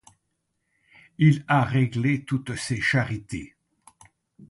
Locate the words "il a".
1.19-1.61